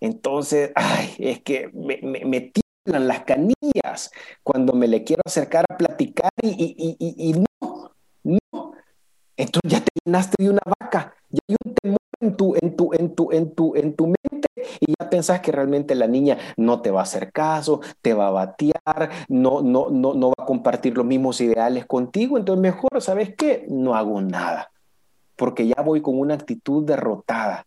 [0.00, 4.10] Entonces, ay, es que me, me, tiemblan las canillas
[4.42, 8.72] cuando me le quiero acercar a platicar y, y, y no, no.
[9.38, 12.92] Entonces ya te llenaste de una vaca, ya hay un temor en tu, en tu,
[12.92, 14.48] en tu, en tu, en tu mente
[14.80, 18.26] y ya pensás que realmente la niña no te va a hacer caso, te va
[18.26, 23.00] a batear, no, no, no, no va a compartir los mismos ideales contigo, entonces mejor,
[23.00, 23.64] ¿sabes qué?
[23.68, 24.72] No hago nada,
[25.36, 27.64] porque ya voy con una actitud derrotada.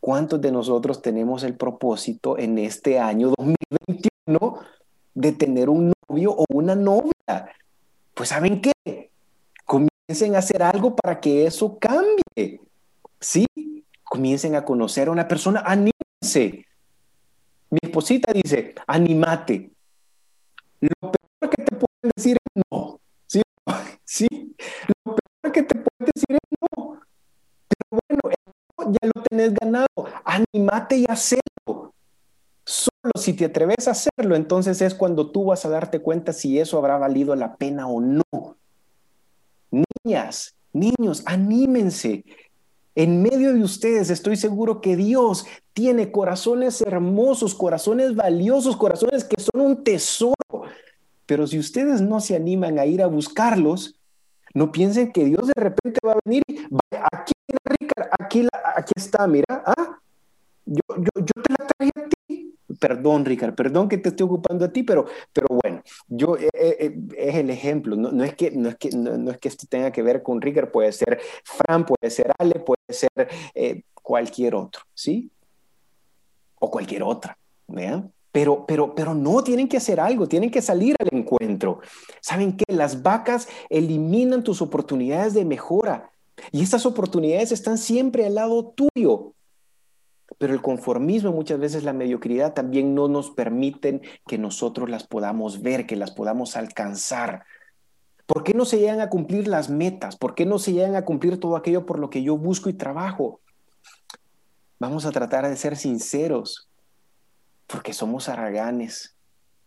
[0.00, 4.58] ¿Cuántos de nosotros tenemos el propósito en este año 2021
[5.14, 7.12] de tener un novio o una novia?
[8.14, 9.01] Pues ¿saben qué?
[10.12, 12.60] Comiencen a hacer algo para que eso cambie.
[13.18, 13.46] ¿Sí?
[14.04, 16.66] Comiencen a conocer a una persona, anímense.
[17.70, 19.70] Mi esposita dice, anímate.
[20.80, 23.00] Lo peor que te pueden decir es no.
[23.26, 23.40] ¿Sí?
[24.04, 24.28] ¿Sí?
[25.02, 27.00] Lo peor que te pueden decir es no.
[27.70, 28.20] Pero bueno,
[28.88, 29.86] ya lo tenés ganado.
[30.26, 31.94] Anímate y hacerlo.
[32.66, 36.58] Solo si te atreves a hacerlo, entonces es cuando tú vas a darte cuenta si
[36.58, 38.51] eso habrá valido la pena o no.
[39.72, 42.24] Niñas, niños, anímense.
[42.94, 49.40] En medio de ustedes estoy seguro que Dios tiene corazones hermosos, corazones valiosos, corazones que
[49.40, 50.34] son un tesoro.
[51.24, 53.98] Pero si ustedes no se animan a ir a buscarlos,
[54.54, 56.42] no piensen que Dios de repente va a venir.
[57.10, 57.32] Aquí,
[58.20, 59.46] aquí, aquí está, mira.
[59.48, 59.98] ¿ah?
[60.66, 62.21] Yo, yo, yo te la traje a ti.
[62.82, 66.76] Perdón, Ricardo, perdón que te estoy ocupando a ti, pero, pero bueno, yo eh, eh,
[66.80, 67.94] eh, es el ejemplo.
[67.94, 70.72] No, es que, no, es que, no, es que esto tenga que ver con Ricardo,
[70.72, 73.28] puede ser Fran, puede ser Ale, puede ser
[74.02, 75.30] cualquier otro, ¿sí?
[76.58, 78.12] O cualquier otra, ¿vean?
[78.32, 81.82] Pero, pero, pero no, tienen que hacer algo, tienen que salir al encuentro.
[82.20, 82.64] ¿Saben qué?
[82.66, 86.10] Las vacas eliminan tus oportunidades de mejora
[86.50, 89.34] y estas oportunidades están siempre al lado tuyo.
[90.38, 95.62] Pero el conformismo, muchas veces la mediocridad también no nos permiten que nosotros las podamos
[95.62, 97.44] ver, que las podamos alcanzar.
[98.26, 100.16] ¿Por qué no se llegan a cumplir las metas?
[100.16, 102.74] ¿Por qué no se llegan a cumplir todo aquello por lo que yo busco y
[102.74, 103.40] trabajo?
[104.78, 106.68] Vamos a tratar de ser sinceros,
[107.66, 109.16] porque somos haraganes,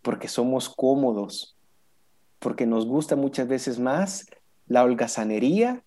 [0.01, 1.55] porque somos cómodos,
[2.39, 4.25] porque nos gusta muchas veces más
[4.67, 5.83] la holgazanería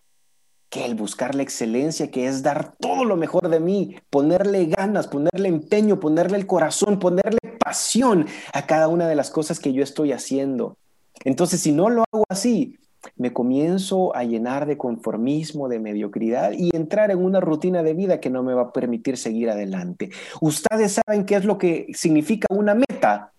[0.70, 5.06] que el buscar la excelencia, que es dar todo lo mejor de mí, ponerle ganas,
[5.06, 9.82] ponerle empeño, ponerle el corazón, ponerle pasión a cada una de las cosas que yo
[9.82, 10.76] estoy haciendo.
[11.24, 12.78] Entonces, si no lo hago así,
[13.16, 18.20] me comienzo a llenar de conformismo, de mediocridad y entrar en una rutina de vida
[18.20, 20.10] que no me va a permitir seguir adelante.
[20.40, 23.32] Ustedes saben qué es lo que significa una meta.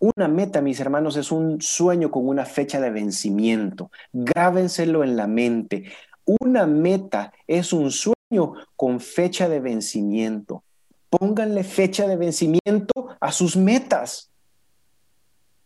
[0.00, 3.90] Una meta, mis hermanos, es un sueño con una fecha de vencimiento.
[4.12, 5.90] Grábenselo en la mente.
[6.28, 10.62] Una meta es un sueño con fecha de vencimiento.
[11.08, 14.30] Pónganle fecha de vencimiento a sus metas.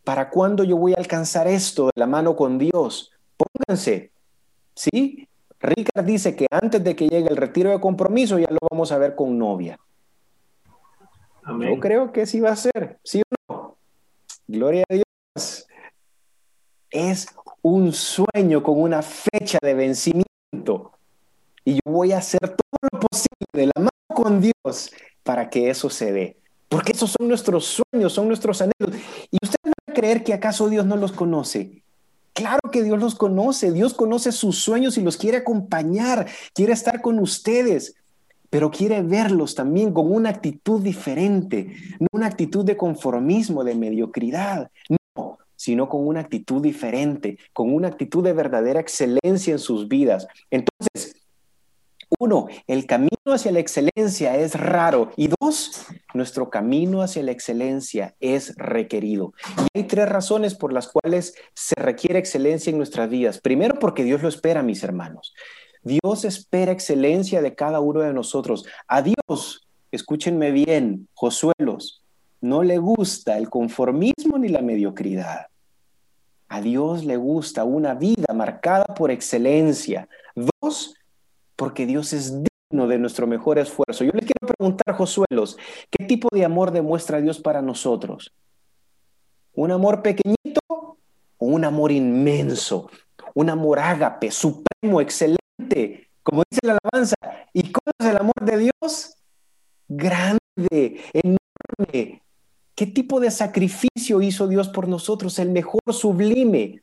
[0.05, 3.11] ¿Para cuándo yo voy a alcanzar esto de la mano con Dios?
[3.35, 4.11] Pónganse.
[4.73, 5.27] ¿Sí?
[5.59, 8.97] Ricard dice que antes de que llegue el retiro de compromiso ya lo vamos a
[8.97, 9.77] ver con novia.
[11.45, 13.77] Yo creo que sí va a ser, ¿sí o no?
[14.47, 15.67] Gloria a Dios.
[16.89, 17.27] Es
[17.61, 20.32] un sueño con una fecha de vencimiento
[21.65, 24.91] y yo voy a hacer todo lo posible de la mano con Dios
[25.23, 26.37] para que eso se dé.
[26.69, 28.99] Porque esos son nuestros sueños, son nuestros anhelos.
[29.31, 31.83] Y ustedes van a creer que acaso Dios no los conoce.
[32.33, 33.71] Claro que Dios los conoce.
[33.71, 37.95] Dios conoce sus sueños y los quiere acompañar, quiere estar con ustedes,
[38.49, 44.71] pero quiere verlos también con una actitud diferente, no una actitud de conformismo, de mediocridad.
[45.63, 50.27] Sino con una actitud diferente, con una actitud de verdadera excelencia en sus vidas.
[50.51, 51.15] Entonces,
[52.19, 55.11] uno, el camino hacia la excelencia es raro.
[55.15, 59.31] Y dos, nuestro camino hacia la excelencia es requerido.
[59.73, 63.39] Y hay tres razones por las cuales se requiere excelencia en nuestras vidas.
[63.39, 65.33] Primero, porque Dios lo espera, mis hermanos.
[65.81, 68.65] Dios espera excelencia de cada uno de nosotros.
[68.89, 72.03] A Dios, escúchenme bien, Josuelos,
[72.41, 75.47] no le gusta el conformismo ni la mediocridad.
[76.53, 80.07] A Dios le gusta una vida marcada por excelencia.
[80.35, 80.93] Dos,
[81.55, 84.03] porque Dios es digno de nuestro mejor esfuerzo.
[84.03, 85.57] Yo le quiero preguntar, Josuelos,
[85.89, 88.31] ¿qué tipo de amor demuestra Dios para nosotros?
[89.55, 90.95] ¿Un amor pequeñito o
[91.39, 92.87] un amor inmenso?
[93.33, 97.15] Un amor ágape, supremo, excelente, como dice la alabanza.
[97.51, 99.15] ¿Y cómo es el amor de Dios?
[99.87, 102.22] Grande, enorme.
[102.83, 105.39] ¿Qué tipo de sacrificio hizo Dios por nosotros?
[105.39, 106.81] El mejor sublime.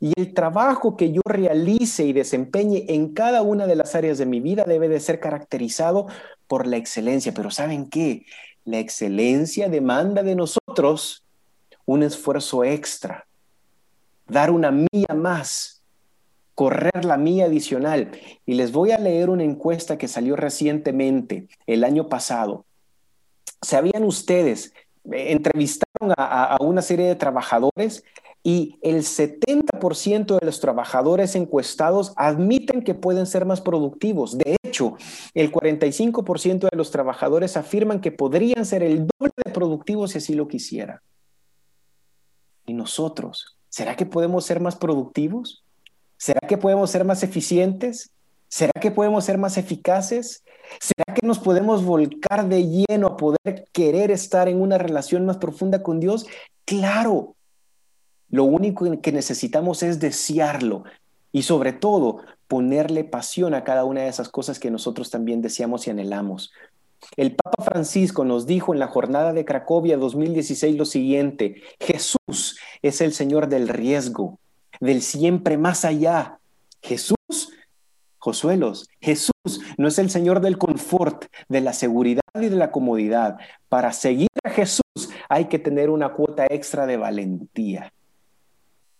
[0.00, 4.24] Y el trabajo que yo realice y desempeñe en cada una de las áreas de
[4.24, 6.06] mi vida debe de ser caracterizado
[6.46, 7.34] por la excelencia.
[7.34, 8.24] Pero ¿saben qué?
[8.64, 11.22] La excelencia demanda de nosotros
[11.84, 13.26] un esfuerzo extra,
[14.26, 15.82] dar una milla más,
[16.54, 18.12] correr la milla adicional.
[18.46, 22.64] Y les voy a leer una encuesta que salió recientemente, el año pasado.
[23.60, 24.72] ¿Sabían ustedes?
[25.12, 28.04] Entrevistaron a, a una serie de trabajadores
[28.46, 34.38] y el 70% de los trabajadores encuestados admiten que pueden ser más productivos.
[34.38, 34.96] De hecho,
[35.34, 40.34] el 45% de los trabajadores afirman que podrían ser el doble de productivos si así
[40.34, 41.00] lo quisieran.
[42.66, 43.56] ¿Y nosotros?
[43.68, 45.64] ¿Será que podemos ser más productivos?
[46.16, 48.12] ¿Será que podemos ser más eficientes?
[48.48, 50.44] ¿Será que podemos ser más eficaces?
[50.80, 55.38] ¿Será que nos podemos volcar de lleno a poder querer estar en una relación más
[55.38, 56.26] profunda con Dios?
[56.64, 57.34] Claro,
[58.28, 60.84] lo único que necesitamos es desearlo
[61.32, 65.86] y sobre todo ponerle pasión a cada una de esas cosas que nosotros también deseamos
[65.86, 66.52] y anhelamos.
[67.16, 73.00] El Papa Francisco nos dijo en la jornada de Cracovia 2016 lo siguiente, Jesús es
[73.00, 74.38] el Señor del riesgo,
[74.80, 76.38] del siempre más allá.
[76.82, 77.15] Jesús,
[78.26, 79.30] Josuelos, Jesús
[79.78, 83.36] no es el Señor del confort, de la seguridad y de la comodidad.
[83.68, 84.82] Para seguir a Jesús
[85.28, 87.92] hay que tener una cuota extra de valentía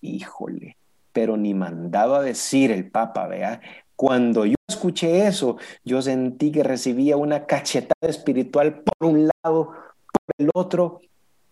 [0.06, 0.76] híjole,
[1.12, 3.60] pero ni mandado a decir el Papa, vea.
[3.94, 9.72] Cuando yo escuché eso, yo sentí que recibía una cachetada espiritual por un lado,
[10.12, 11.00] por el otro,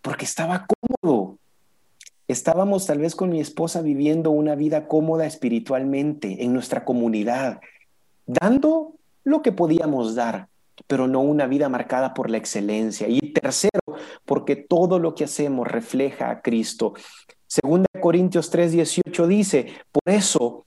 [0.03, 0.67] porque estaba
[1.01, 1.39] cómodo.
[2.27, 7.61] Estábamos tal vez con mi esposa viviendo una vida cómoda espiritualmente en nuestra comunidad,
[8.27, 8.95] dando
[9.25, 10.49] lo que podíamos dar,
[10.87, 13.09] pero no una vida marcada por la excelencia.
[13.09, 13.81] Y tercero,
[14.25, 16.95] porque todo lo que hacemos refleja a Cristo.
[17.47, 20.67] Segunda Corintios 3:18 dice, por eso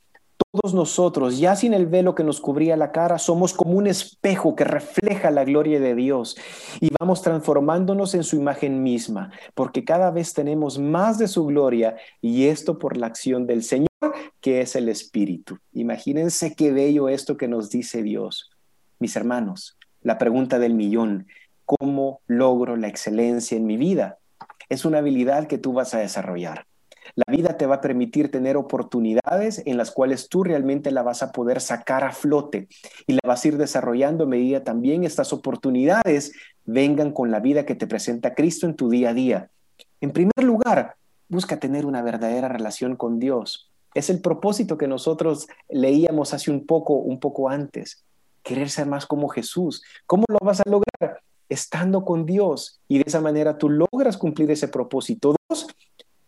[0.61, 4.55] todos nosotros, ya sin el velo que nos cubría la cara, somos como un espejo
[4.55, 6.35] que refleja la gloria de Dios
[6.79, 11.97] y vamos transformándonos en su imagen misma, porque cada vez tenemos más de su gloria
[12.21, 13.87] y esto por la acción del Señor,
[14.41, 15.59] que es el Espíritu.
[15.73, 18.49] Imagínense qué bello esto que nos dice Dios.
[18.99, 21.27] Mis hermanos, la pregunta del millón,
[21.65, 24.17] ¿cómo logro la excelencia en mi vida?
[24.69, 26.65] Es una habilidad que tú vas a desarrollar.
[27.17, 31.23] La vida te va a permitir tener oportunidades en las cuales tú realmente la vas
[31.23, 32.67] a poder sacar a flote
[33.07, 36.33] y la vas a ir desarrollando a medida también estas oportunidades
[36.65, 39.49] vengan con la vida que te presenta Cristo en tu día a día.
[39.99, 40.95] En primer lugar,
[41.27, 43.71] busca tener una verdadera relación con Dios.
[43.95, 48.03] Es el propósito que nosotros leíamos hace un poco, un poco antes.
[48.43, 49.81] Querer ser más como Jesús.
[50.05, 51.23] ¿Cómo lo vas a lograr?
[51.49, 52.79] Estando con Dios.
[52.87, 55.33] Y de esa manera tú logras cumplir ese propósito.
[55.49, 55.67] Dos,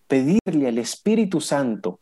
[0.10, 2.02] pedirle al Espíritu Santo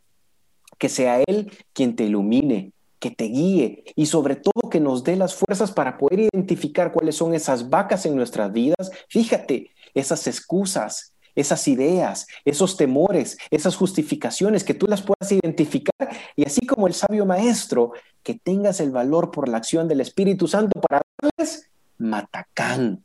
[0.80, 5.16] que sea Él quien te ilumine, que te guíe y sobre todo que nos dé
[5.16, 8.92] las fuerzas para poder identificar cuáles son esas vacas en nuestras vidas.
[9.10, 16.46] Fíjate, esas excusas, esas ideas, esos temores, esas justificaciones, que tú las puedas identificar y
[16.46, 17.92] así como el sabio maestro,
[18.24, 23.04] que tengas el valor por la acción del Espíritu Santo para darles matacán,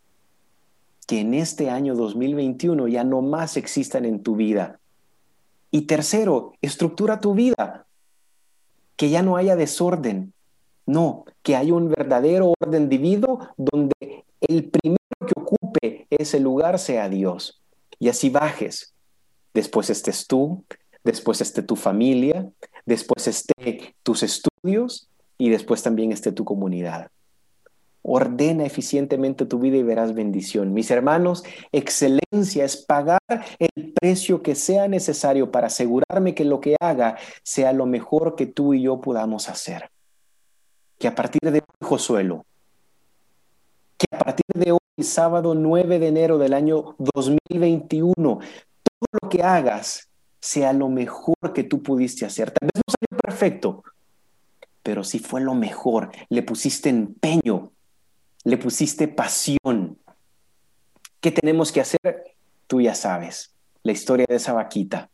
[1.07, 4.79] que en este año 2021 ya no más existan en tu vida.
[5.73, 7.87] Y tercero, estructura tu vida,
[8.95, 10.33] que ya no haya desorden,
[10.87, 17.09] no, que haya un verdadero orden divino donde el primero que ocupe ese lugar sea
[17.09, 17.63] Dios.
[17.99, 18.95] Y así bajes.
[19.55, 20.65] Después estés tú,
[21.05, 22.51] después esté tu familia,
[22.85, 25.09] después esté tus estudios
[25.39, 27.11] y después también esté tu comunidad.
[28.03, 30.75] Ordena eficientemente tu vida y verás bendición.
[30.75, 33.21] Mis hermanos, excelencia es pagar
[33.59, 38.47] el precio que sea necesario para asegurarme que lo que haga sea lo mejor que
[38.47, 39.91] tú y yo podamos hacer.
[40.99, 42.45] Que a partir de hoy, Josuelo,
[43.97, 49.45] que a partir de hoy, sábado 9 de enero del año 2021, todo lo que
[49.45, 50.09] hagas
[50.41, 52.51] sea lo mejor que tú pudiste hacer.
[52.51, 53.85] Tal vez no salió perfecto,
[54.83, 57.71] pero si fue lo mejor, le pusiste empeño,
[58.43, 59.97] le pusiste pasión.
[61.21, 62.35] ¿Qué tenemos que hacer?
[62.67, 63.52] Tú ya sabes,
[63.83, 65.11] la historia de esa vaquita.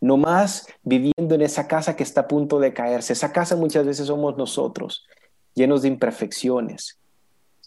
[0.00, 3.12] No más viviendo en esa casa que está a punto de caerse.
[3.12, 5.06] Esa casa muchas veces somos nosotros,
[5.54, 6.98] llenos de imperfecciones,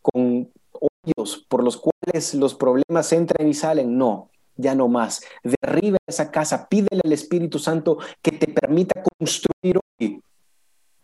[0.02, 3.98] con hoyos por los cuales los problemas entran y salen.
[3.98, 5.22] No, ya no más.
[5.44, 10.22] Derriba esa casa, pídele al Espíritu Santo que te permita construir hoy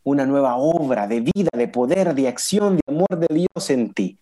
[0.03, 4.17] una nueva obra de vida, de poder, de acción, de amor de Dios en ti.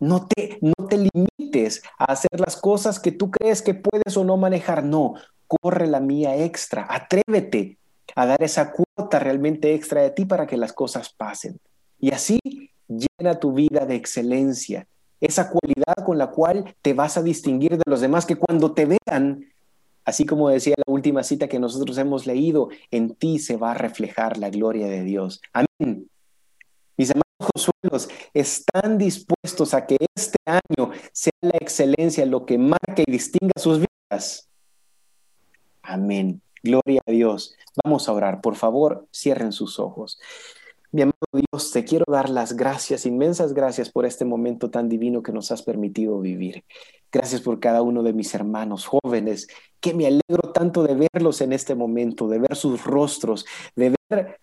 [0.00, 4.24] No te, no te limites a hacer las cosas que tú crees que puedes o
[4.24, 4.84] no manejar.
[4.84, 5.14] No,
[5.46, 6.86] corre la mía extra.
[6.88, 7.78] Atrévete
[8.14, 11.58] a dar esa cuota realmente extra de ti para que las cosas pasen.
[11.98, 12.38] Y así
[12.88, 14.86] llena tu vida de excelencia,
[15.20, 18.86] esa cualidad con la cual te vas a distinguir de los demás, que cuando te
[18.86, 19.44] vean,
[20.04, 23.74] así como decía la última cita que nosotros hemos leído, en ti se va a
[23.74, 25.40] reflejar la gloria de Dios.
[25.52, 26.08] Amén.
[26.96, 33.04] Mis amados Josuelos, ¿están dispuestos a que este año sea la excelencia lo que marque
[33.06, 34.48] y distinga sus vidas?
[35.82, 36.42] Amén.
[36.62, 37.54] Gloria a Dios.
[37.84, 38.40] Vamos a orar.
[38.40, 40.18] Por favor, cierren sus ojos.
[40.90, 45.22] Mi amado Dios, te quiero dar las gracias, inmensas gracias por este momento tan divino
[45.22, 46.64] que nos has permitido vivir.
[47.12, 49.48] Gracias por cada uno de mis hermanos jóvenes,
[49.80, 53.44] que me alegro tanto de verlos en este momento, de ver sus rostros,
[53.76, 54.40] de ver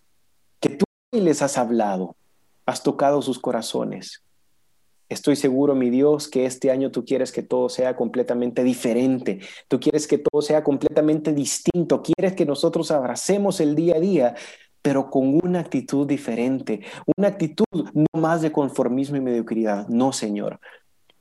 [0.60, 2.14] que tú les has hablado,
[2.66, 4.22] has tocado sus corazones.
[5.08, 9.38] Estoy seguro, mi Dios, que este año tú quieres que todo sea completamente diferente.
[9.68, 12.02] Tú quieres que todo sea completamente distinto.
[12.02, 14.34] Quieres que nosotros abracemos el día a día
[14.86, 16.82] pero con una actitud diferente,
[17.16, 19.88] una actitud no más de conformismo y mediocridad.
[19.88, 20.60] No, Señor.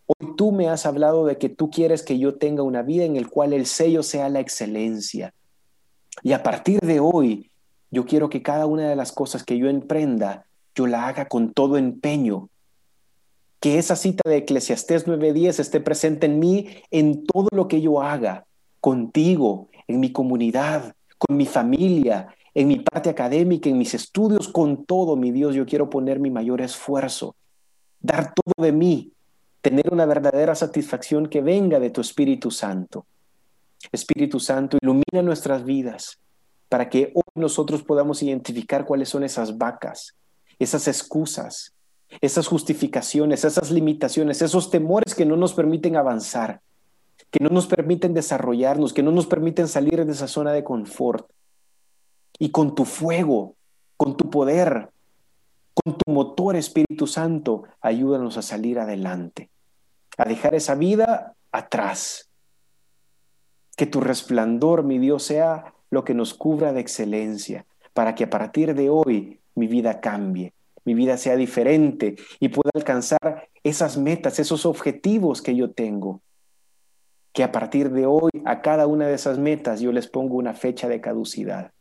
[0.06, 3.16] Hoy tú me has hablado de que tú quieres que yo tenga una vida en
[3.16, 5.34] el cual el sello sea la excelencia.
[6.22, 7.50] Y a partir de hoy,
[7.90, 10.46] yo quiero que cada una de las cosas que yo emprenda,
[10.76, 12.50] yo la haga con todo empeño.
[13.60, 18.02] Que esa cita de Eclesiastés 9:10 esté presente en mí en todo lo que yo
[18.02, 18.46] haga,
[18.80, 24.86] contigo, en mi comunidad, con mi familia, en mi parte académica, en mis estudios, con
[24.86, 27.36] todo, mi Dios, yo quiero poner mi mayor esfuerzo,
[28.00, 29.12] dar todo de mí,
[29.62, 33.06] tener una verdadera satisfacción que venga de tu Espíritu Santo.
[33.92, 36.20] Espíritu Santo, ilumina nuestras vidas
[36.70, 40.16] para que hoy nosotros podamos identificar cuáles son esas vacas,
[40.60, 41.74] esas excusas,
[42.22, 46.62] esas justificaciones, esas limitaciones, esos temores que no nos permiten avanzar,
[47.32, 51.30] que no nos permiten desarrollarnos, que no nos permiten salir de esa zona de confort
[52.40, 53.56] y con tu fuego,
[53.98, 54.90] con tu poder,
[55.74, 59.50] con tu motor Espíritu Santo, ayúdanos a salir adelante,
[60.18, 62.30] a dejar esa vida atrás.
[63.76, 68.30] Que tu resplandor, mi Dios, sea lo que nos cubra de excelencia, para que a
[68.30, 70.54] partir de hoy mi vida cambie,
[70.84, 76.22] mi vida sea diferente y pueda alcanzar esas metas, esos objetivos que yo tengo.
[77.34, 80.54] Que a partir de hoy a cada una de esas metas yo les pongo una
[80.54, 81.72] fecha de caducidad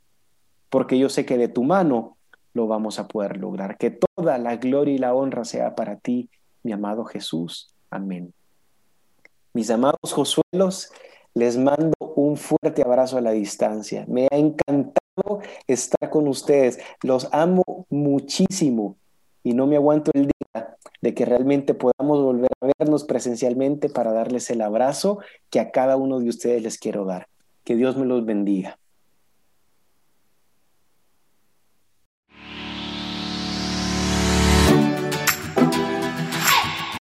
[0.75, 2.16] porque yo sé que de tu mano
[2.53, 3.79] lo vamos a poder lograr.
[3.79, 6.29] Que toda la gloria y la honra sea para ti,
[6.64, 7.72] mi amado Jesús.
[7.91, 8.35] Amén.
[9.53, 10.91] Mis amados Josuelos,
[11.33, 14.05] les mando un fuerte abrazo a la distancia.
[14.09, 15.03] Me ha encantado
[15.66, 16.78] estar con ustedes.
[17.02, 18.96] Los amo muchísimo
[19.42, 24.12] y no me aguanto el día de que realmente podamos volver a vernos presencialmente para
[24.12, 25.18] darles el abrazo
[25.50, 27.28] que a cada uno de ustedes les quiero dar.
[27.64, 28.78] Que Dios me los bendiga.